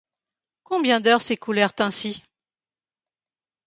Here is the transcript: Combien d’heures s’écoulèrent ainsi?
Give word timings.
Combien 0.63 0.99
d’heures 0.99 1.21
s’écoulèrent 1.21 1.75
ainsi? 1.77 2.23